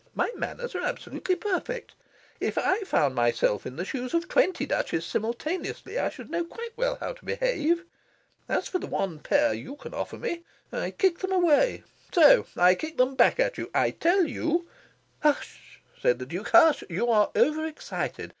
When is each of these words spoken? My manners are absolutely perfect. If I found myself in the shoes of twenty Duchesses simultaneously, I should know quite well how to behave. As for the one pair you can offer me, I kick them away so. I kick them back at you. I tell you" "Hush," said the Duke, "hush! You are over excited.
My 0.15 0.31
manners 0.35 0.73
are 0.73 0.81
absolutely 0.81 1.35
perfect. 1.35 1.93
If 2.39 2.57
I 2.57 2.79
found 2.79 3.13
myself 3.13 3.67
in 3.67 3.75
the 3.75 3.85
shoes 3.85 4.15
of 4.15 4.27
twenty 4.27 4.65
Duchesses 4.65 5.05
simultaneously, 5.05 5.99
I 5.99 6.09
should 6.09 6.31
know 6.31 6.43
quite 6.43 6.71
well 6.75 6.95
how 6.99 7.13
to 7.13 7.23
behave. 7.23 7.85
As 8.49 8.67
for 8.67 8.79
the 8.79 8.87
one 8.87 9.19
pair 9.19 9.53
you 9.53 9.75
can 9.75 9.93
offer 9.93 10.17
me, 10.17 10.41
I 10.71 10.89
kick 10.89 11.19
them 11.19 11.31
away 11.31 11.83
so. 12.11 12.47
I 12.57 12.73
kick 12.73 12.97
them 12.97 13.13
back 13.13 13.39
at 13.39 13.59
you. 13.59 13.69
I 13.75 13.91
tell 13.91 14.23
you" 14.23 14.67
"Hush," 15.21 15.79
said 16.01 16.17
the 16.17 16.25
Duke, 16.25 16.49
"hush! 16.49 16.83
You 16.89 17.11
are 17.11 17.29
over 17.35 17.67
excited. 17.67 18.29